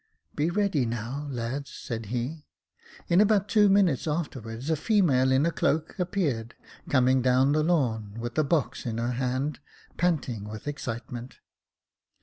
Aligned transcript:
"Be 0.35 0.49
ready 0.49 0.87
now, 0.87 1.25
my 1.29 1.33
lads," 1.35 1.69
said 1.69 2.07
he. 2.07 2.47
In 3.07 3.21
about 3.21 3.47
two 3.47 3.69
minutes 3.69 4.07
afterwards, 4.07 4.71
a 4.71 4.75
female, 4.75 5.31
in 5.31 5.45
a 5.45 5.51
cloak, 5.51 5.93
appeared, 5.99 6.55
coming 6.89 7.21
down 7.21 7.51
the 7.51 7.61
lawn, 7.61 8.15
with 8.19 8.35
a 8.39 8.43
box 8.43 8.87
in 8.87 8.97
her 8.97 9.11
hand, 9.11 9.59
panting 9.97 10.45
with 10.49 10.67
excitement. 10.67 11.37